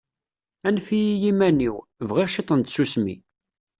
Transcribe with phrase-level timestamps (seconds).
[0.67, 1.75] Anef-iyi iman-iw,
[2.09, 3.15] bɣiɣ ciṭ n tsusmi